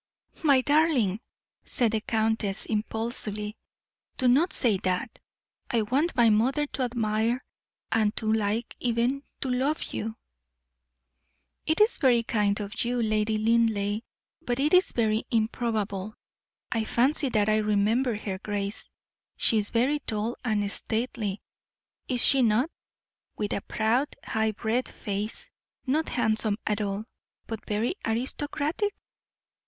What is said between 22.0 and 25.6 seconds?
is she not? with a proud, high bred face